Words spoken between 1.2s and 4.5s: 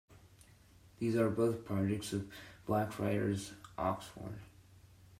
both projects of Blackfriars, Oxford.